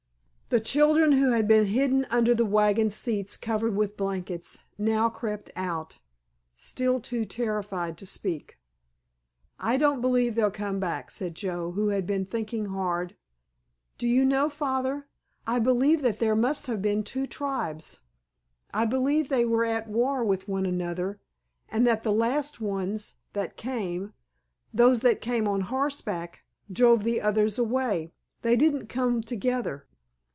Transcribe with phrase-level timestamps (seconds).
[0.49, 5.49] The children, who had been hidden under the wagon seats covered with blankets, now crept
[5.55, 5.97] out,
[6.57, 8.57] still too terrified to speak.
[9.57, 13.15] "I don't believe they'll come back," said Joe, who had been thinking hard.
[13.97, 15.07] "Do you know, Father,
[15.47, 17.99] I believe that there must have been two tribes.
[18.73, 21.21] I believe they are at war with one another,
[21.69, 28.11] and that the last ones that came—those that came on horseback—drove the others away.
[28.41, 29.87] They didn't come together.